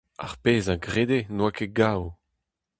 Ar 0.25 0.33
pezh 0.43 0.71
a 0.73 0.75
grede 0.85 1.19
n'oa 1.35 1.51
ket 1.57 1.71
gaou. 1.77 2.03